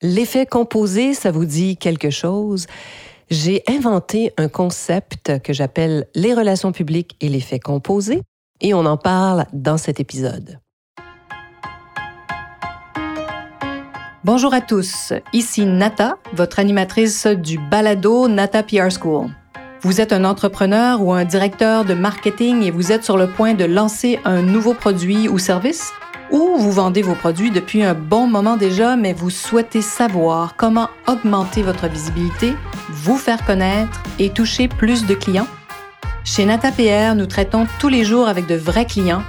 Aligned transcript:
L'effet 0.00 0.46
composé, 0.46 1.12
ça 1.12 1.32
vous 1.32 1.44
dit 1.44 1.76
quelque 1.76 2.10
chose? 2.10 2.66
J'ai 3.30 3.64
inventé 3.68 4.32
un 4.36 4.46
concept 4.46 5.40
que 5.42 5.52
j'appelle 5.52 6.06
les 6.14 6.34
relations 6.34 6.70
publiques 6.70 7.16
et 7.20 7.28
l'effet 7.28 7.58
composé, 7.58 8.22
et 8.60 8.74
on 8.74 8.86
en 8.86 8.96
parle 8.96 9.46
dans 9.52 9.76
cet 9.76 9.98
épisode. 9.98 10.60
Bonjour 14.22 14.54
à 14.54 14.60
tous, 14.60 15.12
ici 15.32 15.66
Nata, 15.66 16.18
votre 16.32 16.60
animatrice 16.60 17.26
du 17.26 17.58
balado 17.58 18.28
Nata 18.28 18.62
PR 18.62 18.90
School. 18.92 19.26
Vous 19.80 20.00
êtes 20.00 20.12
un 20.12 20.24
entrepreneur 20.24 21.02
ou 21.02 21.12
un 21.12 21.24
directeur 21.24 21.84
de 21.84 21.94
marketing 21.94 22.62
et 22.62 22.70
vous 22.70 22.92
êtes 22.92 23.02
sur 23.02 23.16
le 23.16 23.28
point 23.28 23.54
de 23.54 23.64
lancer 23.64 24.20
un 24.24 24.42
nouveau 24.42 24.74
produit 24.74 25.28
ou 25.28 25.38
service? 25.38 25.92
Ou 26.30 26.56
vous 26.58 26.72
vendez 26.72 27.00
vos 27.00 27.14
produits 27.14 27.50
depuis 27.50 27.82
un 27.82 27.94
bon 27.94 28.26
moment 28.26 28.56
déjà, 28.56 28.96
mais 28.96 29.14
vous 29.14 29.30
souhaitez 29.30 29.80
savoir 29.80 30.56
comment 30.56 30.90
augmenter 31.06 31.62
votre 31.62 31.88
visibilité, 31.88 32.54
vous 32.90 33.16
faire 33.16 33.44
connaître 33.46 34.02
et 34.18 34.30
toucher 34.30 34.68
plus 34.68 35.06
de 35.06 35.14
clients? 35.14 35.46
Chez 36.24 36.44
NataPR, 36.44 37.14
nous 37.16 37.24
traitons 37.24 37.66
tous 37.78 37.88
les 37.88 38.04
jours 38.04 38.28
avec 38.28 38.46
de 38.46 38.56
vrais 38.56 38.84
clients 38.84 39.22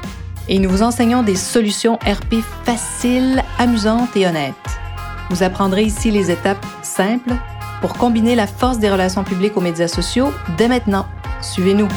et 0.50 0.60
nous 0.60 0.70
vous 0.70 0.84
enseignons 0.84 1.24
des 1.24 1.38
solutions 1.38 1.96
RP 2.06 2.44
faciles, 2.66 3.44
amusantes 3.58 4.18
et 4.18 4.28
honnêtes. 4.28 4.56
Vous 5.30 5.44
apprendrez 5.44 5.84
ici 5.84 6.12
les 6.12 6.32
étapes 6.32 6.66
simples 6.82 7.34
pour 7.80 7.94
combiner 7.94 8.36
la 8.36 8.48
force 8.48 8.80
des 8.80 8.90
relations 8.90 9.24
publiques 9.24 9.56
aux 9.56 9.62
médias 9.62 9.88
sociaux 9.88 10.34
dès 10.58 10.68
maintenant. 10.68 11.06
Suivez-nous. 11.42 11.88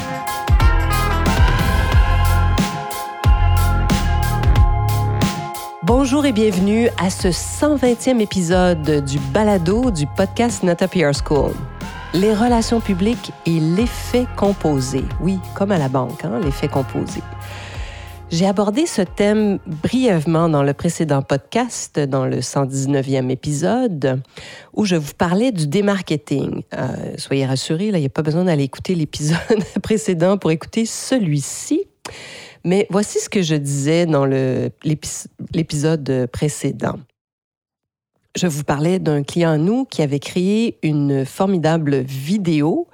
Bonjour 6.03 6.25
et 6.25 6.33
bienvenue 6.33 6.89
à 6.97 7.09
ce 7.09 7.29
120e 7.29 8.19
épisode 8.19 9.05
du 9.05 9.19
balado 9.33 9.89
du 9.89 10.05
podcast 10.05 10.61
Nata 10.61 10.85
PR 10.89 11.13
School. 11.13 11.53
Les 12.13 12.33
relations 12.33 12.81
publiques 12.81 13.31
et 13.45 13.57
l'effet 13.61 14.25
composé. 14.35 15.05
Oui, 15.21 15.39
comme 15.55 15.71
à 15.71 15.77
la 15.77 15.87
banque, 15.87 16.25
hein, 16.25 16.41
l'effet 16.43 16.67
composé. 16.67 17.21
J'ai 18.29 18.45
abordé 18.45 18.85
ce 18.85 19.01
thème 19.01 19.59
brièvement 19.65 20.49
dans 20.49 20.61
le 20.61 20.73
précédent 20.73 21.21
podcast, 21.21 21.97
dans 21.97 22.25
le 22.25 22.39
119e 22.39 23.29
épisode, 23.29 24.21
où 24.73 24.83
je 24.83 24.97
vous 24.97 25.13
parlais 25.17 25.53
du 25.53 25.67
démarketing. 25.67 26.63
Euh, 26.73 27.13
soyez 27.15 27.45
rassurés, 27.45 27.87
il 27.87 27.95
n'y 27.95 28.05
a 28.05 28.09
pas 28.09 28.23
besoin 28.23 28.43
d'aller 28.43 28.63
écouter 28.63 28.95
l'épisode 28.95 29.39
précédent 29.81 30.37
pour 30.37 30.51
écouter 30.51 30.85
celui-ci. 30.85 31.87
Mais 32.63 32.87
voici 32.89 33.19
ce 33.19 33.29
que 33.29 33.41
je 33.41 33.55
disais 33.55 34.05
dans 34.05 34.25
l'épisode 34.25 36.27
précédent. 36.31 36.99
Je 38.35 38.47
vous 38.47 38.63
parlais 38.63 38.97
d'un 38.97 39.21
client 39.21 39.51
à 39.51 39.57
nous 39.57 39.85
qui 39.85 40.01
avait 40.01 40.19
créé 40.19 40.79
une 40.81 41.23
formidable 41.23 41.97
vidéo 41.97 42.87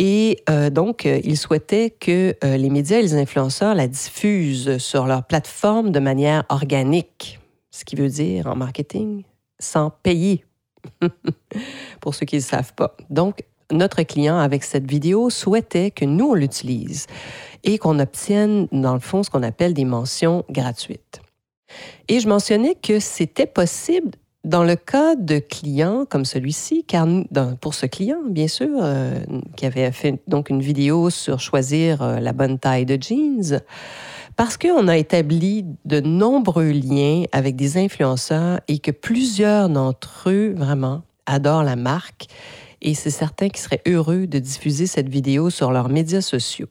et 0.00 0.42
euh, 0.48 0.70
donc, 0.70 1.04
euh, 1.04 1.20
il 1.24 1.36
souhaitait 1.36 1.90
que 1.90 2.34
euh, 2.42 2.56
les 2.56 2.70
médias 2.70 3.00
et 3.00 3.02
les 3.02 3.16
influenceurs 3.16 3.74
la 3.74 3.86
diffusent 3.86 4.78
sur 4.78 5.06
leur 5.06 5.26
plateforme 5.26 5.92
de 5.92 6.00
manière 6.00 6.44
organique, 6.48 7.38
ce 7.70 7.84
qui 7.84 7.96
veut 7.96 8.08
dire 8.08 8.46
en 8.46 8.56
marketing 8.56 9.24
sans 9.58 9.90
payer, 9.90 10.46
pour 12.00 12.14
ceux 12.14 12.24
qui 12.24 12.36
ne 12.36 12.40
le 12.40 12.46
savent 12.46 12.72
pas. 12.72 12.96
Donc, 13.10 13.44
notre 13.70 14.02
client, 14.02 14.38
avec 14.38 14.64
cette 14.64 14.88
vidéo, 14.88 15.30
souhaitait 15.30 15.90
que 15.90 16.04
nous, 16.04 16.30
on 16.30 16.34
l'utilise 16.34 17.06
et 17.64 17.78
qu'on 17.78 17.98
obtienne, 17.98 18.68
dans 18.72 18.94
le 18.94 19.00
fond, 19.00 19.22
ce 19.22 19.30
qu'on 19.30 19.42
appelle 19.42 19.74
des 19.74 19.84
mentions 19.84 20.44
gratuites. 20.50 21.20
Et 22.08 22.20
je 22.20 22.28
mentionnais 22.28 22.74
que 22.74 22.98
c'était 22.98 23.46
possible 23.46 24.10
dans 24.44 24.64
le 24.64 24.74
cas 24.74 25.16
de 25.16 25.38
clients 25.38 26.06
comme 26.08 26.24
celui-ci, 26.24 26.84
car 26.84 27.06
pour 27.60 27.74
ce 27.74 27.86
client, 27.86 28.20
bien 28.26 28.48
sûr, 28.48 28.68
euh, 28.80 29.20
qui 29.56 29.66
avait 29.66 29.92
fait 29.92 30.20
donc 30.26 30.48
une 30.48 30.62
vidéo 30.62 31.10
sur 31.10 31.40
choisir 31.40 32.02
euh, 32.02 32.20
la 32.20 32.32
bonne 32.32 32.58
taille 32.58 32.86
de 32.86 33.00
jeans, 33.00 33.60
parce 34.36 34.56
qu'on 34.56 34.88
a 34.88 34.96
établi 34.96 35.66
de 35.84 36.00
nombreux 36.00 36.70
liens 36.70 37.24
avec 37.32 37.56
des 37.56 37.76
influenceurs 37.76 38.60
et 38.68 38.78
que 38.78 38.90
plusieurs 38.90 39.68
d'entre 39.68 40.30
eux, 40.30 40.54
vraiment, 40.56 41.02
adorent 41.26 41.62
la 41.64 41.76
marque, 41.76 42.26
et 42.82 42.94
c'est 42.94 43.10
certain 43.10 43.48
qu'ils 43.48 43.60
seraient 43.60 43.82
heureux 43.86 44.26
de 44.26 44.38
diffuser 44.38 44.86
cette 44.86 45.08
vidéo 45.08 45.50
sur 45.50 45.72
leurs 45.72 45.88
médias 45.88 46.20
sociaux 46.20 46.68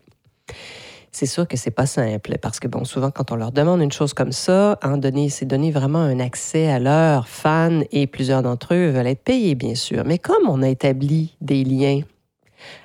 c'est 1.11 1.25
sûr 1.25 1.47
que 1.47 1.57
c'est 1.57 1.71
pas 1.71 1.85
simple 1.85 2.37
parce 2.41 2.59
que 2.59 2.67
bon, 2.67 2.85
souvent 2.85 3.11
quand 3.11 3.31
on 3.31 3.35
leur 3.35 3.51
demande 3.51 3.81
une 3.81 3.91
chose 3.91 4.13
comme 4.13 4.31
ça, 4.31 4.77
hein, 4.81 4.99
c'est 5.29 5.45
donner 5.45 5.71
vraiment 5.71 5.99
un 5.99 6.19
accès 6.19 6.67
à 6.67 6.79
leurs 6.79 7.27
fans 7.27 7.81
et 7.91 8.07
plusieurs 8.07 8.43
d'entre 8.43 8.73
eux 8.73 8.89
veulent 8.89 9.07
être 9.07 9.23
payés 9.23 9.55
bien 9.55 9.75
sûr. 9.75 10.03
Mais 10.05 10.17
comme 10.17 10.47
on 10.47 10.61
a 10.61 10.69
établi 10.69 11.35
des 11.41 11.63
liens 11.63 12.01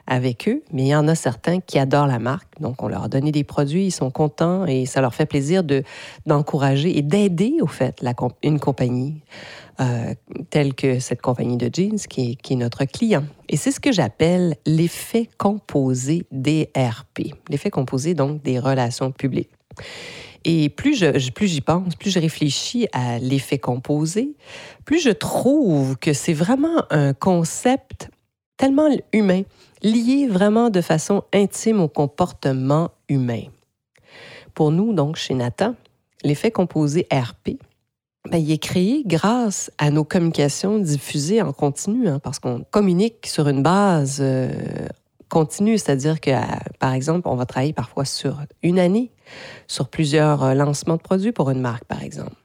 avec 0.07 0.49
eux, 0.49 0.63
mais 0.73 0.83
il 0.83 0.89
y 0.89 0.95
en 0.95 1.09
a 1.09 1.15
certains 1.15 1.61
qui 1.61 1.79
adorent 1.79 2.07
la 2.07 2.19
marque, 2.19 2.61
donc 2.61 2.83
on 2.83 2.89
leur 2.89 3.05
a 3.05 3.09
donné 3.09 3.33
des 3.33 3.45
produits, 3.45 3.87
ils 3.87 3.91
sont 3.93 4.11
contents 4.11 4.67
et 4.67 4.87
ça 4.87 5.01
leur 5.01 5.15
fait 5.15 5.27
plaisir 5.27 5.65
de 5.65 5.83
d'encourager 6.27 6.97
et 6.97 7.03
d'aider 7.03 7.57
au 7.61 7.67
fait 7.67 8.03
une 8.43 8.61
compagnie 8.61 9.23
euh, 9.81 10.15
telle 10.51 10.75
que 10.75 11.01
cette 11.01 11.21
compagnie 11.21 11.57
de 11.57 11.69
jeans 11.73 11.99
qui 11.99 12.39
est, 12.49 12.55
notre 12.55 12.85
client. 12.85 13.25
Et 13.49 13.57
c'est 13.57 13.73
ce 13.73 13.81
que 13.81 13.91
j'appelle 13.91 14.57
l'effet 14.67 15.29
composé 15.37 16.27
des 16.31 16.71
RP, 16.77 17.35
l'effet 17.49 17.71
composé 17.71 18.15
donc 18.15 18.41
des 18.43 18.61
relations 18.61 19.11
publiques. 19.11 19.51
Et 20.45 20.69
plus 20.69 20.95
je, 20.97 21.31
plus 21.31 21.49
j'y 21.49 21.61
pense, 21.61 21.97
plus 21.97 22.11
je 22.11 22.21
réfléchis 22.21 22.87
à 22.93 23.19
l'effet 23.19 23.59
composé, 23.59 24.37
plus 24.85 25.01
je 25.01 25.11
trouve 25.11 25.97
que 25.97 26.13
c'est 26.13 26.35
vraiment 26.35 26.85
un 26.91 27.13
concept 27.13 28.11
tellement 28.57 28.89
humain, 29.13 29.43
lié 29.83 30.27
vraiment 30.29 30.71
de 30.71 30.81
façon 30.81 31.25
intime 31.33 31.81
au 31.81 31.89
comportement 31.89 32.91
humain. 33.09 33.45
Pour 34.55 34.71
nous, 34.71 34.93
donc, 34.93 35.17
chez 35.17 35.35
Nathan, 35.35 35.75
l'effet 36.23 36.51
composé 36.51 37.07
RP, 37.13 37.59
ben, 38.31 38.39
il 38.39 38.51
est 38.51 38.59
créé 38.59 39.03
grâce 39.05 39.71
à 39.79 39.91
nos 39.91 40.05
communications 40.05 40.79
diffusées 40.79 41.43
en 41.43 41.53
continu, 41.53 42.09
hein, 42.09 42.21
parce 42.21 42.39
qu'on 42.39 42.65
communique 42.71 43.27
sur 43.27 43.49
une 43.49 43.63
base 43.63 44.19
euh, 44.21 44.89
continue, 45.29 45.77
c'est-à-dire 45.77 46.21
que, 46.21 46.31
par 46.79 46.95
exemple, 46.95 47.29
on 47.29 47.35
va 47.35 47.45
travailler 47.45 47.75
parfois 47.75 48.05
sur 48.07 48.41
une 48.63 48.79
année, 48.79 49.11
sur 49.67 49.89
plusieurs 49.89 50.43
euh, 50.43 50.55
lancements 50.55 50.97
de 50.97 51.03
produits 51.03 51.33
pour 51.33 51.51
une 51.51 51.61
marque, 51.61 51.85
par 51.85 52.03
exemple. 52.03 52.37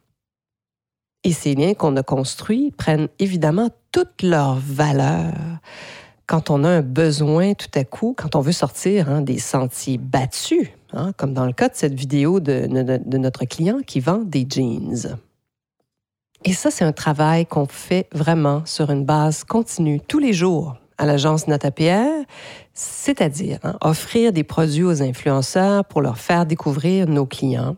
Et 1.30 1.32
ces 1.32 1.54
liens 1.54 1.76
qu'on 1.76 1.96
a 1.96 2.02
construits 2.02 2.72
prennent 2.76 3.08
évidemment 3.20 3.70
toute 3.92 4.24
leur 4.24 4.56
valeur 4.56 5.32
quand 6.26 6.50
on 6.50 6.64
a 6.64 6.70
un 6.70 6.82
besoin 6.82 7.54
tout 7.54 7.70
à 7.76 7.84
coup, 7.84 8.16
quand 8.18 8.36
on 8.36 8.40
veut 8.40 8.52
sortir 8.52 9.12
hein, 9.12 9.22
des 9.22 9.38
sentiers 9.38 10.00
battus, 10.00 10.70
hein, 10.92 11.12
comme 11.18 11.36
dans 11.36 11.46
le 11.46 11.54
cas 11.54 11.70
de 11.70 11.76
cette 11.76 11.94
vidéo 11.94 12.40
de, 12.40 12.66
notre 13.18 13.46
client 13.46 13.82
qui 13.86 14.00
vend 14.00 14.24
des 14.26 14.48
jeans. 14.50 15.20
Et 16.46 16.54
ça, 16.54 16.72
c'est 16.72 16.84
un 16.84 16.94
travail 16.94 17.46
qu'on 17.46 17.68
fait 17.68 18.08
vraiment 18.12 18.64
sur 18.66 18.90
une 18.90 19.06
base 19.06 19.44
continue, 19.44 20.02
tous 20.02 20.18
les 20.18 20.34
jours, 20.34 20.78
à 20.98 21.06
l'agence 21.06 21.48
NataPR, 21.48 22.26
c'est-à-dire 22.74 23.60
hein, 23.62 23.78
offrir 23.82 24.34
des 24.34 24.44
produits 24.44 24.84
aux 24.84 25.04
influenceurs 25.04 25.86
pour 25.86 26.02
leur 26.02 26.18
faire 26.18 26.48
découvrir 26.48 27.08
nos 27.08 27.28
clients. 27.28 27.78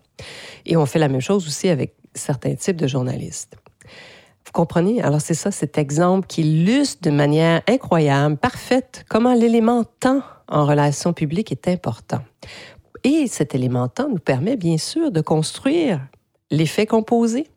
Et 0.65 0.77
on 0.77 0.85
fait 0.85 0.99
la 0.99 1.09
même 1.09 1.19
chose 1.19 1.45
aussi 1.45 1.67
avec 1.67 1.95
certains 2.13 2.55
types 2.55 2.77
de 2.77 2.87
journalistes. 2.87 3.55
Vous 4.45 4.51
comprenez? 4.51 5.01
Alors 5.01 5.21
c'est 5.21 5.33
ça, 5.33 5.51
cet 5.51 5.77
exemple 5.77 6.27
qui 6.27 6.41
illustre 6.41 7.01
de 7.03 7.11
manière 7.11 7.61
incroyable, 7.67 8.37
parfaite, 8.37 9.05
comment 9.09 9.33
l'élément 9.33 9.83
temps 9.83 10.23
en 10.47 10.65
relation 10.65 11.13
publique 11.13 11.51
est 11.51 11.67
important. 11.67 12.21
Et 13.03 13.27
cet 13.27 13.55
élément 13.55 13.87
temps 13.87 14.09
nous 14.09 14.19
permet 14.19 14.57
bien 14.57 14.77
sûr 14.77 15.11
de 15.11 15.21
construire 15.21 16.01
l'effet 16.49 16.85
composé 16.85 17.47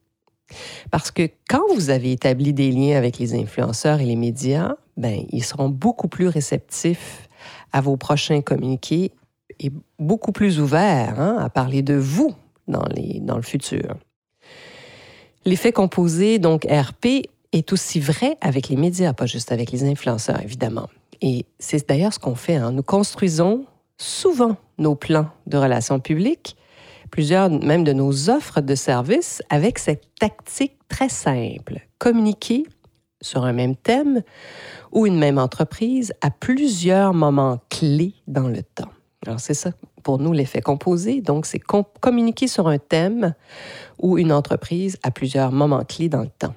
parce 0.91 1.11
que 1.11 1.29
quand 1.49 1.63
vous 1.75 1.91
avez 1.91 2.13
établi 2.13 2.53
des 2.53 2.71
liens 2.71 2.97
avec 2.97 3.19
les 3.19 3.35
influenceurs 3.35 4.01
et 4.01 4.07
les 4.07 4.17
médias, 4.17 4.77
ben, 4.97 5.25
ils 5.31 5.45
seront 5.45 5.69
beaucoup 5.69 6.09
plus 6.09 6.29
réceptifs 6.29 7.29
à 7.73 7.81
vos 7.81 7.97
prochains 7.97 8.41
communiqués 8.41 9.13
et 9.59 9.73
beaucoup 9.99 10.33
plus 10.33 10.61
ouverts 10.61 11.21
hein, 11.21 11.39
à 11.41 11.49
parler 11.49 11.83
de 11.83 11.95
vous 11.95 12.35
dans, 12.69 12.85
les, 12.95 13.21
dans 13.21 13.37
le 13.37 13.43
futur. 13.43 13.97
L'effet 15.45 15.73
composé, 15.73 16.39
donc 16.39 16.65
RP, 16.65 17.29
est 17.53 17.73
aussi 17.73 18.01
vrai 18.01 18.37
avec 18.41 18.69
les 18.69 18.77
médias, 18.77 19.13
pas 19.13 19.27
juste 19.27 19.53
avec 19.53 19.71
les 19.71 19.85
influenceurs, 19.85 20.41
évidemment. 20.43 20.89
Et 21.21 21.47
c'est 21.59 21.89
d'ailleurs 21.89 22.13
ce 22.13 22.19
qu'on 22.19 22.35
fait. 22.35 22.57
Hein. 22.57 22.73
Nous 22.73 22.83
construisons 22.83 23.65
souvent 23.97 24.57
nos 24.79 24.97
plans 24.97 25.29
de 25.47 25.57
relations 25.57 26.01
publiques 26.01 26.57
plusieurs 27.15 27.49
même 27.49 27.85
de 27.85 27.93
nos 27.93 28.29
offres 28.29 28.61
de 28.61 28.75
services 28.75 29.41
avec 29.49 29.79
cette 29.79 30.03
tactique 30.19 30.77
très 30.89 31.09
simple. 31.09 31.79
Communiquer 31.99 32.65
sur 33.21 33.45
un 33.45 33.53
même 33.53 33.77
thème 33.77 34.23
ou 34.91 35.07
une 35.07 35.17
même 35.17 35.39
entreprise 35.39 36.13
à 36.23 36.31
plusieurs 36.31 37.15
moments 37.15 37.61
clés 37.71 38.15
dans 38.27 38.49
le 38.49 38.65
temps. 38.65 38.91
Alors 39.25 39.39
c'est 39.39 39.55
ça 39.55 39.71
pour 40.05 40.21
nous 40.21 40.33
l'effet 40.33 40.61
composé. 40.61 41.21
Donc 41.21 41.47
c'est 41.47 41.59
communiquer 41.59 42.47
sur 42.47 42.69
un 42.69 42.79
thème 42.79 43.35
ou 43.99 44.19
une 44.19 44.33
entreprise 44.33 44.99
à 45.03 45.11
plusieurs 45.11 45.51
moments 45.51 45.83
clés 45.85 46.09
dans 46.09 46.23
le 46.23 46.31
temps. 46.39 46.55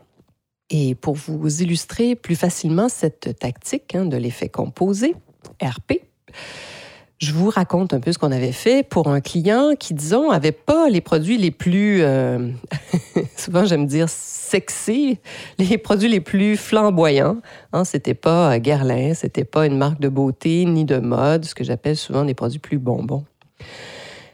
Et 0.69 0.95
pour 0.95 1.15
vous 1.15 1.63
illustrer 1.63 2.15
plus 2.15 2.35
facilement 2.35 2.89
cette 2.89 3.39
tactique 3.39 3.95
hein, 3.95 4.05
de 4.05 4.17
l'effet 4.17 4.49
composé, 4.49 5.15
RP, 5.63 6.01
je 7.19 7.31
vous 7.31 7.49
raconte 7.49 7.93
un 7.93 7.99
peu 7.99 8.11
ce 8.11 8.19
qu'on 8.19 8.31
avait 8.31 8.51
fait 8.51 8.83
pour 8.83 9.07
un 9.07 9.21
client 9.21 9.71
qui, 9.79 9.95
disons, 9.95 10.29
n'avait 10.31 10.51
pas 10.51 10.87
les 10.89 11.01
produits 11.01 11.37
les 11.37 11.49
plus, 11.49 12.03
euh, 12.03 12.51
souvent 13.37 13.65
j'aime 13.65 13.87
dire 13.87 14.07
sexy, 14.07 15.17
les 15.57 15.77
produits 15.77 16.09
les 16.09 16.19
plus 16.19 16.57
flamboyants. 16.57 17.37
Hein, 17.73 17.85
c'était 17.85 18.13
pas 18.13 18.59
Guerlain, 18.59 19.13
c'était 19.15 19.45
pas 19.45 19.65
une 19.65 19.77
marque 19.77 19.99
de 19.99 20.09
beauté 20.09 20.65
ni 20.65 20.85
de 20.85 20.97
mode, 20.97 21.45
ce 21.45 21.55
que 21.55 21.63
j'appelle 21.63 21.97
souvent 21.97 22.23
des 22.23 22.35
produits 22.35 22.59
plus 22.59 22.77
bonbons. 22.77 23.25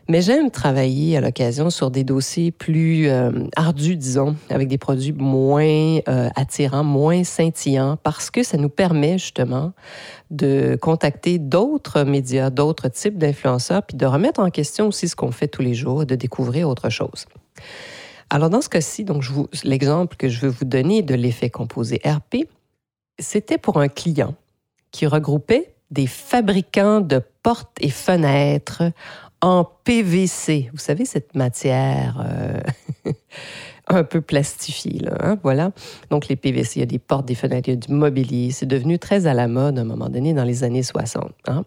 Mais 0.09 0.21
j'aime 0.21 0.51
travailler 0.51 1.15
à 1.15 1.21
l'occasion 1.21 1.69
sur 1.69 1.89
des 1.89 2.03
dossiers 2.03 2.51
plus 2.51 3.07
euh, 3.07 3.31
ardus, 3.55 3.95
disons, 3.95 4.35
avec 4.49 4.67
des 4.67 4.77
produits 4.77 5.13
moins 5.13 5.99
euh, 6.09 6.29
attirants, 6.35 6.83
moins 6.83 7.23
scintillants, 7.23 7.97
parce 8.03 8.29
que 8.29 8.43
ça 8.43 8.57
nous 8.57 8.67
permet 8.67 9.17
justement 9.17 9.71
de 10.29 10.77
contacter 10.81 11.39
d'autres 11.39 12.03
médias, 12.03 12.49
d'autres 12.49 12.89
types 12.89 13.17
d'influenceurs, 13.17 13.83
puis 13.83 13.95
de 13.95 14.05
remettre 14.05 14.41
en 14.41 14.49
question 14.49 14.87
aussi 14.87 15.07
ce 15.07 15.15
qu'on 15.15 15.31
fait 15.31 15.47
tous 15.47 15.61
les 15.61 15.73
jours, 15.73 16.05
de 16.05 16.15
découvrir 16.15 16.67
autre 16.67 16.89
chose. 16.89 17.25
Alors 18.29 18.49
dans 18.49 18.61
ce 18.61 18.69
cas-ci, 18.69 19.05
donc 19.05 19.23
l'exemple 19.63 20.17
que 20.17 20.27
je 20.27 20.41
veux 20.41 20.49
vous 20.51 20.65
donner 20.65 21.01
de 21.01 21.15
l'effet 21.15 21.49
composé 21.49 22.01
RP, 22.03 22.49
c'était 23.19 23.57
pour 23.57 23.79
un 23.79 23.87
client 23.87 24.35
qui 24.91 25.07
regroupait 25.07 25.75
des 25.93 26.07
fabricants 26.07 27.01
de 27.01 27.21
portes 27.43 27.77
et 27.79 27.89
fenêtres 27.89 28.83
en 29.41 29.65
PVC. 29.83 30.69
Vous 30.73 30.79
savez, 30.79 31.05
cette 31.05 31.35
matière 31.35 32.25
euh, 32.25 33.11
un 33.87 34.03
peu 34.03 34.21
plastifiée, 34.21 34.99
là, 34.99 35.15
hein, 35.19 35.39
voilà. 35.43 35.71
Donc, 36.09 36.29
les 36.29 36.35
PVC, 36.35 36.77
il 36.77 36.79
y 36.79 36.83
a 36.83 36.87
des 36.87 36.99
portes, 36.99 37.25
des 37.25 37.35
fenêtres, 37.35 37.67
il 37.67 37.71
y 37.71 37.77
a 37.77 37.79
du 37.79 37.93
mobilier. 37.93 38.51
C'est 38.51 38.65
devenu 38.65 38.97
très 38.97 39.27
à 39.27 39.33
la 39.33 39.47
mode 39.47 39.77
à 39.77 39.81
un 39.81 39.85
moment 39.85 40.09
donné 40.09 40.33
dans 40.33 40.45
les 40.45 40.63
années 40.63 40.81
60. 40.81 41.31
Hein? 41.47 41.65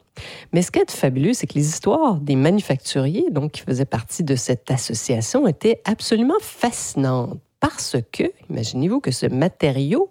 Mais 0.53 0.63
ce 0.63 0.71
qui 0.71 0.81
est 0.81 0.91
fabuleux, 0.91 1.35
c'est 1.35 1.47
que 1.47 1.55
les 1.55 1.69
histoires 1.69 2.17
des 2.17 2.37
manufacturiers, 2.37 3.27
donc 3.31 3.53
qui 3.53 3.61
faisaient 3.61 3.85
partie 3.85 4.25
de 4.25 4.35
cette 4.35 4.71
association, 4.71 5.47
étaient 5.47 5.83
absolument 5.85 6.41
fascinantes 6.41 7.39
parce 7.61 7.97
que, 8.13 8.25
imaginez-vous 8.51 9.01
que 9.01 9.11
ce 9.11 9.27
matériau 9.27 10.11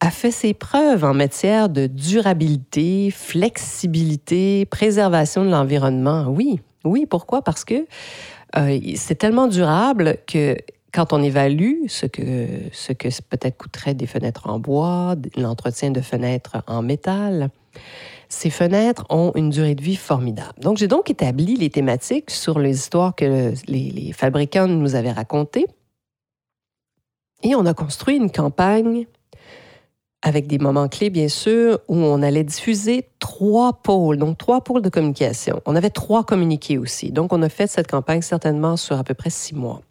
a 0.00 0.10
fait 0.10 0.30
ses 0.30 0.54
preuves 0.54 1.04
en 1.04 1.14
matière 1.14 1.68
de 1.68 1.86
durabilité, 1.86 3.10
flexibilité, 3.10 4.66
préservation 4.66 5.44
de 5.44 5.50
l'environnement. 5.50 6.26
Oui, 6.28 6.60
oui, 6.84 7.06
pourquoi? 7.06 7.42
Parce 7.42 7.64
que 7.64 7.86
euh, 8.56 8.78
c'est 8.96 9.16
tellement 9.16 9.48
durable 9.48 10.18
que 10.26 10.56
quand 10.92 11.12
on 11.12 11.22
évalue 11.22 11.86
ce 11.88 12.06
que, 12.06 12.46
ce 12.72 12.92
peut-être 12.92 13.56
coûterait 13.56 13.94
des 13.94 14.06
fenêtres 14.06 14.48
en 14.48 14.58
bois, 14.58 15.14
l'entretien 15.36 15.90
de 15.90 16.00
fenêtres 16.00 16.62
en 16.66 16.82
métal, 16.82 17.50
ces 18.28 18.50
fenêtres 18.50 19.04
ont 19.10 19.32
une 19.34 19.50
durée 19.50 19.74
de 19.74 19.82
vie 19.82 19.96
formidable. 19.96 20.54
Donc, 20.60 20.78
j'ai 20.78 20.88
donc 20.88 21.10
établi 21.10 21.56
les 21.56 21.70
thématiques 21.70 22.30
sur 22.30 22.58
les 22.58 22.76
histoires 22.76 23.14
que 23.14 23.52
les 23.68 24.12
fabricants 24.12 24.68
nous 24.68 24.94
avaient 24.94 25.12
racontées. 25.12 25.66
Et 27.42 27.54
on 27.54 27.66
a 27.66 27.74
construit 27.74 28.16
une 28.16 28.30
campagne 28.30 29.06
avec 30.22 30.46
des 30.46 30.58
moments 30.58 30.88
clés, 30.88 31.10
bien 31.10 31.28
sûr, 31.28 31.78
où 31.88 31.96
on 31.96 32.22
allait 32.22 32.44
diffuser 32.44 33.08
trois 33.18 33.74
pôles, 33.74 34.18
donc 34.18 34.38
trois 34.38 34.62
pôles 34.62 34.82
de 34.82 34.88
communication. 34.88 35.60
On 35.66 35.76
avait 35.76 35.90
trois 35.90 36.24
communiqués 36.24 36.78
aussi. 36.78 37.12
Donc, 37.12 37.32
on 37.32 37.42
a 37.42 37.48
fait 37.48 37.66
cette 37.66 37.90
campagne 37.90 38.22
certainement 38.22 38.76
sur 38.76 38.98
à 38.98 39.04
peu 39.04 39.14
près 39.14 39.30
six 39.30 39.54
mois. 39.54 39.82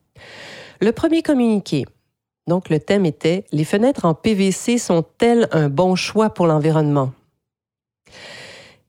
Le 0.82 0.92
premier 0.92 1.22
communiqué, 1.22 1.86
donc 2.48 2.70
le 2.70 2.80
thème 2.80 3.06
était 3.06 3.46
Les 3.52 3.64
fenêtres 3.64 4.06
en 4.06 4.14
PVC 4.14 4.78
sont-elles 4.78 5.48
un 5.52 5.70
bon 5.70 5.96
choix 5.96 6.30
pour 6.30 6.48
l'environnement? 6.48 7.12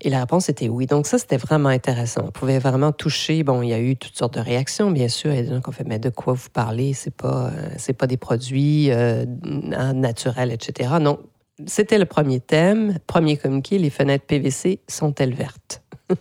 Et 0.02 0.10
la 0.10 0.20
réponse 0.20 0.48
était 0.48 0.68
oui. 0.68 0.86
Donc 0.86 1.06
ça, 1.06 1.18
c'était 1.18 1.38
vraiment 1.38 1.70
intéressant. 1.70 2.24
On 2.26 2.30
pouvait 2.30 2.58
vraiment 2.58 2.92
toucher. 2.92 3.42
Bon, 3.42 3.62
il 3.62 3.70
y 3.70 3.72
a 3.72 3.80
eu 3.80 3.96
toutes 3.96 4.16
sortes 4.16 4.34
de 4.34 4.40
réactions, 4.40 4.90
bien 4.90 5.08
sûr. 5.08 5.32
Il 5.32 5.36
y 5.36 5.38
a 5.38 5.42
des 5.42 5.48
gens 5.48 5.60
qui 5.60 5.68
ont 5.68 5.72
fait, 5.72 5.84
mais 5.84 5.98
de 5.98 6.10
quoi 6.10 6.34
vous 6.34 6.50
parlez? 6.52 6.92
C'est 6.92 7.14
pas, 7.14 7.46
euh, 7.46 7.68
c'est 7.78 7.94
pas 7.94 8.06
des 8.06 8.18
produits 8.18 8.90
euh, 8.90 9.24
naturels, 9.44 10.52
etc. 10.52 10.90
Non, 11.00 11.18
c'était 11.64 11.98
le 11.98 12.04
premier 12.04 12.40
thème, 12.40 12.98
premier 13.06 13.38
communiqué, 13.38 13.78
les 13.78 13.88
fenêtres 13.88 14.26
PVC 14.26 14.80
sont-elles 14.88 15.34
vertes? 15.34 15.82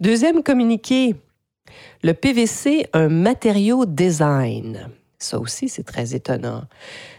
Deuxième 0.00 0.42
communiqué, 0.42 1.14
le 2.02 2.14
PVC, 2.14 2.86
un 2.94 3.08
matériau 3.08 3.84
design. 3.84 4.88
Ça 5.18 5.38
aussi, 5.38 5.68
c'est 5.68 5.82
très 5.82 6.14
étonnant. 6.14 6.64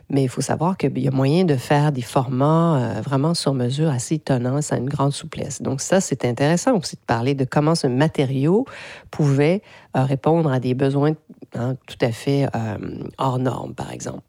Mais 0.09 0.23
il 0.23 0.29
faut 0.29 0.41
savoir 0.41 0.75
qu'il 0.75 0.97
y 0.97 1.07
a 1.07 1.11
moyen 1.11 1.45
de 1.45 1.55
faire 1.55 1.91
des 1.91 2.01
formats 2.01 2.97
euh, 2.97 3.01
vraiment 3.01 3.33
sur 3.33 3.53
mesure 3.53 3.89
assez 3.89 4.15
étonnants, 4.15 4.61
ça 4.61 4.75
a 4.75 4.77
une 4.79 4.89
grande 4.89 5.13
souplesse. 5.13 5.61
Donc 5.61 5.81
ça, 5.81 6.01
c'est 6.01 6.25
intéressant 6.25 6.77
aussi 6.77 6.95
de 6.95 7.01
parler 7.05 7.35
de 7.35 7.45
comment 7.45 7.75
ce 7.75 7.87
matériau 7.87 8.65
pouvait 9.11 9.61
euh, 9.95 10.03
répondre 10.03 10.51
à 10.51 10.59
des 10.59 10.73
besoins 10.73 11.13
hein, 11.53 11.75
tout 11.85 11.97
à 12.01 12.11
fait 12.11 12.47
euh, 12.55 12.77
hors 13.17 13.37
normes, 13.37 13.75
par 13.75 13.91
exemple. 13.91 14.23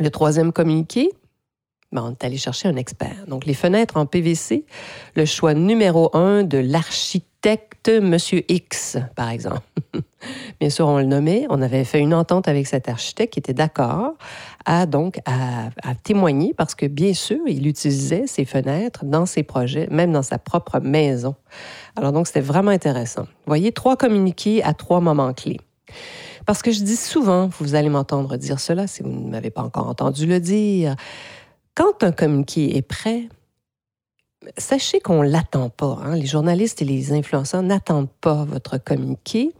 Le 0.00 0.10
troisième 0.10 0.52
communiqué, 0.52 1.10
ben, 1.94 2.02
on 2.04 2.10
est 2.10 2.24
allé 2.24 2.36
chercher 2.36 2.68
un 2.68 2.76
expert. 2.76 3.24
Donc, 3.28 3.46
les 3.46 3.54
fenêtres 3.54 3.96
en 3.96 4.04
PVC, 4.04 4.64
le 5.14 5.24
choix 5.24 5.54
numéro 5.54 6.14
un 6.14 6.42
de 6.42 6.58
l'architecte 6.58 7.88
Monsieur 7.88 8.42
X, 8.48 8.96
par 9.14 9.28
exemple. 9.28 9.60
Bien 10.60 10.70
sûr, 10.70 10.86
on 10.86 10.98
le 10.98 11.04
nommait. 11.04 11.46
On 11.50 11.62
avait 11.62 11.84
fait 11.84 12.00
une 12.00 12.14
entente 12.14 12.48
avec 12.48 12.66
cet 12.66 12.88
architecte 12.88 13.34
qui 13.34 13.38
était 13.38 13.54
d'accord 13.54 14.14
à 14.64 14.86
donc 14.86 15.20
à, 15.26 15.68
témoigner 16.02 16.54
parce 16.54 16.74
que 16.74 16.86
bien 16.86 17.12
sûr, 17.12 17.40
il 17.46 17.66
utilisait 17.66 18.26
ces 18.26 18.46
fenêtres 18.46 19.04
dans 19.04 19.26
ses 19.26 19.42
projets, 19.42 19.86
même 19.90 20.12
dans 20.12 20.22
sa 20.22 20.38
propre 20.38 20.80
maison. 20.80 21.34
Alors 21.96 22.12
donc, 22.12 22.26
c'était 22.26 22.40
vraiment 22.40 22.70
intéressant. 22.70 23.22
Vous 23.22 23.48
voyez, 23.48 23.72
trois 23.72 23.96
communiqués 23.96 24.62
à 24.62 24.72
trois 24.72 25.00
moments 25.00 25.34
clés. 25.34 25.60
Parce 26.46 26.62
que 26.62 26.72
je 26.72 26.82
dis 26.82 26.96
souvent, 26.96 27.50
vous 27.60 27.74
allez 27.74 27.90
m'entendre 27.90 28.36
dire 28.36 28.60
cela 28.60 28.86
si 28.86 29.02
vous 29.02 29.10
ne 29.10 29.30
m'avez 29.30 29.50
pas 29.50 29.62
encore 29.62 29.88
entendu 29.88 30.26
le 30.26 30.40
dire, 30.40 30.96
quand 31.74 32.02
un 32.02 32.12
communiqué 32.12 32.76
est 32.76 32.82
prêt, 32.82 33.28
sachez 34.58 35.00
qu'on 35.00 35.22
ne 35.22 35.28
l'attend 35.28 35.70
pas. 35.70 35.98
Hein. 36.02 36.16
Les 36.16 36.26
journalistes 36.26 36.82
et 36.82 36.84
les 36.84 37.12
influenceurs 37.12 37.62
n'attendent 37.62 38.12
pas 38.20 38.44
votre 38.44 38.78
communiqué. 38.78 39.52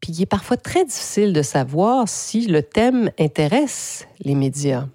Puis 0.00 0.12
il 0.12 0.22
est 0.22 0.26
parfois 0.26 0.56
très 0.56 0.84
difficile 0.84 1.32
de 1.32 1.42
savoir 1.42 2.08
si 2.08 2.46
le 2.46 2.62
thème 2.62 3.10
intéresse 3.18 4.06
les 4.20 4.34
médias 4.34 4.86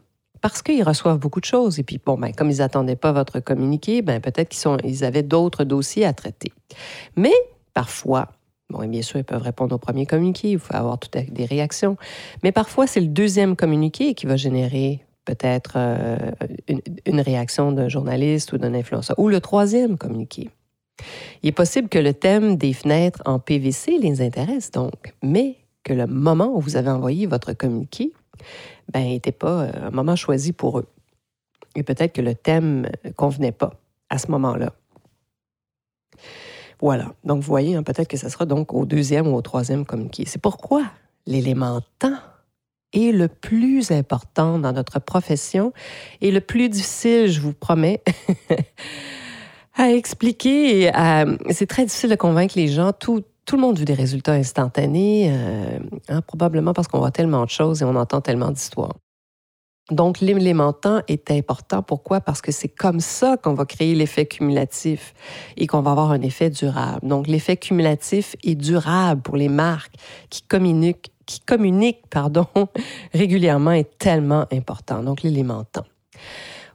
parce 0.41 0.61
qu'ils 0.61 0.83
reçoivent 0.83 1.19
beaucoup 1.19 1.39
de 1.39 1.45
choses. 1.45 1.79
Et 1.79 1.83
puis, 1.83 1.99
bon, 2.03 2.17
ben, 2.17 2.31
comme 2.33 2.49
ils 2.49 2.59
n'attendaient 2.59 2.95
pas 2.95 3.11
votre 3.11 3.39
communiqué, 3.39 4.01
ben, 4.01 4.21
peut-être 4.21 4.49
qu'ils 4.49 4.77
ils 4.85 5.03
avaient 5.03 5.23
d'autres 5.23 5.63
dossiers 5.63 6.05
à 6.05 6.13
traiter. 6.13 6.53
Mais 7.15 7.33
parfois, 7.73 8.29
bon, 8.69 8.81
et 8.81 8.87
bien 8.87 9.01
sûr, 9.01 9.19
ils 9.19 9.25
peuvent 9.25 9.41
répondre 9.41 9.75
au 9.75 9.79
premier 9.79 10.05
communiqué, 10.05 10.51
il 10.51 10.59
faut 10.59 10.75
avoir 10.75 10.97
tout 10.97 11.09
à 11.17 11.21
des 11.21 11.45
réactions. 11.45 11.97
Mais 12.43 12.51
parfois, 12.51 12.87
c'est 12.87 13.01
le 13.01 13.07
deuxième 13.07 13.55
communiqué 13.55 14.13
qui 14.13 14.25
va 14.25 14.37
générer 14.37 15.03
peut-être 15.29 15.73
euh, 15.75 16.17
une, 17.05 17.21
réaction 17.21 17.71
d'un 17.71 17.87
journaliste 17.87 18.51
ou 18.53 18.57
d'un 18.57 18.73
influenceur. 18.73 19.17
Ou 19.19 19.29
le 19.29 19.39
troisième 19.39 19.95
communiqué. 19.95 20.49
Il 21.43 21.49
est 21.49 21.53
possible 21.53 21.87
que 21.87 21.99
le 21.99 22.13
thème 22.13 22.55
des 22.55 22.73
fenêtres 22.73 23.21
en 23.25 23.37
PVC 23.37 23.99
les 23.99 24.21
intéresse 24.21 24.71
donc, 24.71 25.13
mais 25.21 25.57
que 25.83 25.93
le 25.93 26.07
moment 26.07 26.51
où 26.55 26.59
vous 26.59 26.77
avez 26.77 26.89
envoyé 26.89 27.27
votre 27.27 27.53
communiqué 27.53 28.11
ben, 28.91 29.03
n'était 29.03 29.31
pas 29.31 29.65
euh, 29.65 29.71
un 29.83 29.91
moment 29.91 30.15
choisi 30.15 30.51
pour 30.51 30.79
eux. 30.79 30.87
Et 31.75 31.83
peut-être 31.83 32.13
que 32.13 32.21
le 32.21 32.33
thème 32.33 32.89
ne 33.05 33.11
convenait 33.11 33.51
pas 33.51 33.73
à 34.09 34.17
ce 34.17 34.31
moment-là. 34.31 34.73
Voilà. 36.81 37.13
Donc, 37.23 37.43
vous 37.43 37.47
voyez, 37.47 37.75
hein, 37.75 37.83
peut-être 37.83 38.07
que 38.07 38.17
ce 38.17 38.29
sera 38.29 38.45
donc 38.45 38.73
au 38.73 38.85
deuxième 38.85 39.27
ou 39.27 39.35
au 39.35 39.41
troisième 39.43 39.85
communiqué. 39.85 40.23
C'est 40.25 40.41
pourquoi 40.41 40.85
l'élément 41.27 41.81
temps 41.99 42.17
est 42.93 43.11
le 43.11 43.27
plus 43.27 43.91
important 43.91 44.59
dans 44.59 44.73
notre 44.73 44.99
profession 44.99 45.73
et 46.21 46.31
le 46.31 46.41
plus 46.41 46.69
difficile, 46.69 47.27
je 47.27 47.39
vous 47.39 47.53
promets, 47.53 48.01
à 49.75 49.91
expliquer. 49.91 50.91
C'est 51.49 51.67
très 51.67 51.85
difficile 51.85 52.09
de 52.09 52.15
convaincre 52.15 52.53
les 52.57 52.67
gens. 52.67 52.91
Tout, 52.91 53.23
tout 53.45 53.55
le 53.55 53.61
monde 53.61 53.79
veut 53.79 53.85
des 53.85 53.93
résultats 53.93 54.33
instantanés, 54.33 55.31
euh, 55.31 55.79
hein, 56.07 56.21
probablement 56.21 56.73
parce 56.73 56.87
qu'on 56.87 56.99
voit 56.99 57.11
tellement 57.11 57.45
de 57.45 57.49
choses 57.49 57.81
et 57.81 57.85
on 57.85 57.95
entend 57.95 58.21
tellement 58.21 58.51
d'histoires. 58.51 58.93
Donc, 59.91 60.19
l'élément 60.19 60.71
temps 60.71 61.01
est 61.07 61.31
important. 61.31 61.81
Pourquoi? 61.81 62.21
Parce 62.21 62.41
que 62.41 62.51
c'est 62.51 62.67
comme 62.67 62.99
ça 62.99 63.37
qu'on 63.37 63.55
va 63.55 63.65
créer 63.65 63.95
l'effet 63.95 64.27
cumulatif 64.27 65.15
et 65.57 65.65
qu'on 65.65 65.81
va 65.81 65.91
avoir 65.91 66.11
un 66.11 66.21
effet 66.21 66.51
durable. 66.51 67.07
Donc, 67.07 67.27
l'effet 67.27 67.57
cumulatif 67.57 68.35
est 68.43 68.53
durable 68.53 69.21
pour 69.21 69.35
les 69.35 69.49
marques 69.49 69.95
qui 70.29 70.43
communiquent 70.43 71.11
qui 71.29 71.39
communique 71.41 72.01
pardon, 72.09 72.47
régulièrement 73.13 73.71
est 73.71 73.99
tellement 73.99 74.47
important. 74.51 75.03
Donc, 75.03 75.21
l'élément 75.21 75.63
temps. 75.63 75.85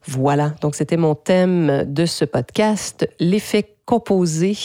Voilà, 0.07 0.51
donc 0.61 0.75
c'était 0.75 0.97
mon 0.97 1.15
thème 1.15 1.85
de 1.87 2.07
ce 2.07 2.25
podcast, 2.25 3.09
l'effet 3.19 3.75
composé 3.85 4.57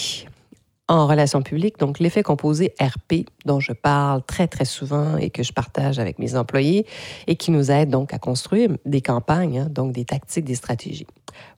en 0.90 1.08
relations 1.08 1.42
publiques, 1.42 1.80
donc 1.80 2.00
l'effet 2.00 2.24
composé 2.24 2.74
RP 2.80 3.26
dont 3.46 3.60
je 3.60 3.72
parle 3.72 4.22
très 4.24 4.48
très 4.48 4.66
souvent 4.66 5.18
et 5.18 5.30
que 5.30 5.44
je 5.44 5.54
partage 5.54 5.98
avec 5.98 6.20
mes 6.20 6.36
employés 6.36 6.86
et 7.28 7.36
qui 7.36 7.52
nous 7.52 7.72
aide 7.72 7.90
donc 7.90 8.14
à 8.14 8.20
construire 8.20 8.72
des 8.86 9.02
campagnes, 9.02 9.60
hein, 9.60 9.68
donc 9.70 9.94
des 9.94 10.04
tactiques, 10.04 10.46
des 10.46 10.56
stratégies. 10.56 11.08